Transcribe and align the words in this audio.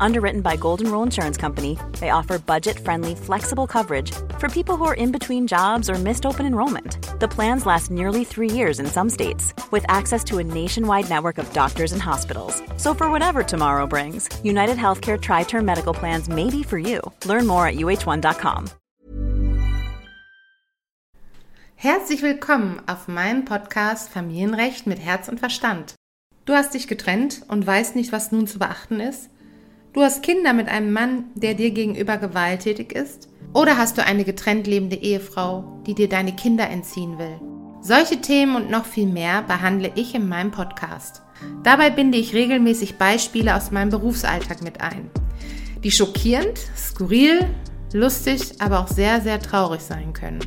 Underwritten 0.00 0.40
by 0.40 0.56
Golden 0.56 0.90
Rule 0.90 1.02
Insurance 1.02 1.36
Company, 1.36 1.78
they 2.00 2.10
offer 2.10 2.38
budget 2.38 2.78
friendly, 2.78 3.14
flexible 3.14 3.66
coverage 3.66 4.12
for 4.38 4.48
people 4.48 4.76
who 4.76 4.84
are 4.84 4.94
in 4.94 5.12
between 5.12 5.46
jobs 5.46 5.88
or 5.88 5.94
missed 5.94 6.26
open 6.26 6.46
enrollment. 6.46 6.98
The 7.20 7.28
plans 7.28 7.66
last 7.66 7.90
nearly 7.90 8.24
three 8.24 8.50
years 8.50 8.78
in 8.78 8.86
some 8.86 9.10
states, 9.10 9.54
with 9.70 9.84
access 9.88 10.22
to 10.24 10.38
a 10.38 10.44
nationwide 10.44 11.08
network 11.08 11.38
of 11.38 11.52
doctors 11.52 11.92
and 11.92 12.02
hospitals. 12.02 12.62
So, 12.76 12.94
for 12.94 13.10
whatever 13.10 13.42
tomorrow 13.42 13.86
brings, 13.86 14.28
United 14.44 14.76
Healthcare 14.76 15.20
Tri 15.20 15.44
Term 15.44 15.64
Medical 15.64 15.94
Plans 15.94 16.28
may 16.28 16.50
be 16.50 16.62
for 16.62 16.78
you. 16.78 17.00
Learn 17.24 17.46
more 17.46 17.66
at 17.66 17.76
uhone.com. 17.76 18.66
Herzlich 21.78 22.22
willkommen 22.22 22.80
auf 22.86 23.06
meinem 23.06 23.44
Podcast 23.44 24.08
Familienrecht 24.08 24.86
mit 24.86 24.98
Herz 24.98 25.28
und 25.28 25.38
Verstand. 25.38 25.94
Du 26.46 26.54
hast 26.54 26.74
dich 26.74 26.88
getrennt 26.88 27.42
und 27.48 27.66
weißt 27.66 27.96
nicht, 27.96 28.12
was 28.12 28.32
nun 28.32 28.46
zu 28.46 28.58
beachten 28.58 28.98
ist? 28.98 29.28
Du 29.96 30.02
hast 30.02 30.22
Kinder 30.22 30.52
mit 30.52 30.68
einem 30.68 30.92
Mann, 30.92 31.24
der 31.36 31.54
dir 31.54 31.70
gegenüber 31.70 32.18
gewalttätig 32.18 32.92
ist? 32.92 33.30
Oder 33.54 33.78
hast 33.78 33.96
du 33.96 34.04
eine 34.04 34.24
getrennt 34.24 34.66
lebende 34.66 34.96
Ehefrau, 34.96 35.80
die 35.86 35.94
dir 35.94 36.06
deine 36.06 36.36
Kinder 36.36 36.68
entziehen 36.68 37.18
will? 37.18 37.40
Solche 37.80 38.20
Themen 38.20 38.56
und 38.56 38.70
noch 38.70 38.84
viel 38.84 39.06
mehr 39.06 39.40
behandle 39.40 39.90
ich 39.94 40.14
in 40.14 40.28
meinem 40.28 40.50
Podcast. 40.50 41.22
Dabei 41.62 41.88
binde 41.88 42.18
ich 42.18 42.34
regelmäßig 42.34 42.96
Beispiele 42.96 43.56
aus 43.56 43.70
meinem 43.70 43.88
Berufsalltag 43.88 44.62
mit 44.62 44.82
ein, 44.82 45.08
die 45.82 45.90
schockierend, 45.90 46.58
skurril, 46.76 47.46
lustig, 47.94 48.60
aber 48.60 48.80
auch 48.80 48.88
sehr, 48.88 49.22
sehr 49.22 49.40
traurig 49.40 49.80
sein 49.80 50.12
können. 50.12 50.40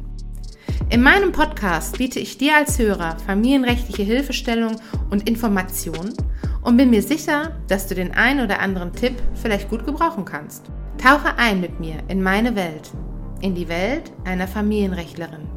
In 0.91 1.01
meinem 1.01 1.31
Podcast 1.31 1.97
biete 1.97 2.19
ich 2.19 2.37
dir 2.37 2.55
als 2.55 2.77
Hörer 2.77 3.17
familienrechtliche 3.25 4.03
Hilfestellung 4.03 4.75
und 5.09 5.27
Informationen 5.27 6.13
und 6.69 6.77
bin 6.77 6.91
mir 6.91 7.01
sicher, 7.01 7.53
dass 7.67 7.87
du 7.87 7.95
den 7.95 8.11
einen 8.11 8.45
oder 8.45 8.59
anderen 8.59 8.93
Tipp 8.93 9.15
vielleicht 9.33 9.71
gut 9.71 9.87
gebrauchen 9.87 10.23
kannst. 10.23 10.65
Tauche 10.99 11.35
ein 11.39 11.61
mit 11.61 11.79
mir 11.79 11.95
in 12.09 12.21
meine 12.21 12.55
Welt, 12.55 12.91
in 13.41 13.55
die 13.55 13.67
Welt 13.69 14.11
einer 14.23 14.47
Familienrechtlerin. 14.47 15.47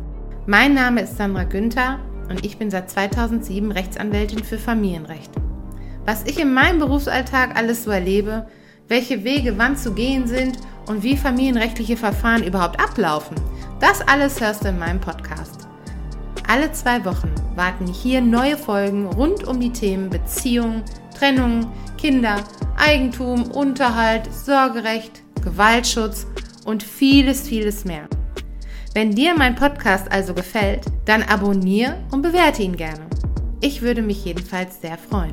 Mein 0.47 0.73
Name 0.73 1.03
ist 1.03 1.19
Sandra 1.19 1.45
Günther 1.45 1.99
und 2.31 2.47
ich 2.47 2.57
bin 2.57 2.71
seit 2.71 2.89
2007 2.89 3.73
Rechtsanwältin 3.73 4.43
für 4.43 4.57
Familienrecht. 4.57 5.31
Was 6.07 6.25
ich 6.25 6.41
in 6.41 6.55
meinem 6.55 6.79
Berufsalltag 6.79 7.57
alles 7.57 7.85
so 7.85 7.91
erlebe, 7.91 8.47
welche 8.89 9.23
Wege 9.23 9.59
wann 9.59 9.77
zu 9.77 9.93
gehen 9.93 10.27
sind 10.27 10.57
und 10.87 11.03
wie 11.03 11.19
familienrechtliche 11.19 11.99
Verfahren 11.99 12.43
überhaupt 12.43 12.81
ablaufen, 12.81 13.37
das 13.81 14.01
alles 14.01 14.41
hörst 14.41 14.65
du 14.65 14.69
in 14.69 14.79
meinem 14.79 15.01
Podcast. 15.01 15.69
Alle 16.49 16.73
zwei 16.73 17.05
Wochen 17.05 17.31
warten 17.55 17.87
hier 17.87 18.23
neue 18.23 18.57
Folgen 18.57 19.07
rund 19.07 19.45
um 19.45 19.61
die 19.61 19.73
Themen 19.73 20.11
Beziehung, 20.11 20.83
Trennung, 21.23 21.71
Kinder, 21.99 22.43
Eigentum, 22.77 23.45
Unterhalt, 23.53 24.29
Sorgerecht, 24.35 25.23
Gewaltschutz 25.45 26.27
und 26.65 26.83
vieles, 26.83 27.47
vieles 27.47 27.85
mehr. 27.85 28.09
Wenn 28.93 29.13
dir 29.13 29.33
mein 29.37 29.55
Podcast 29.55 30.11
also 30.11 30.35
gefällt, 30.35 30.85
dann 31.05 31.23
abonniere 31.23 31.97
und 32.11 32.23
bewerte 32.23 32.65
ihn 32.65 32.75
gerne. 32.75 33.07
Ich 33.61 33.83
würde 33.83 34.03
mich 34.03 34.25
jedenfalls 34.25 34.81
sehr 34.81 34.99
freuen. 34.99 35.33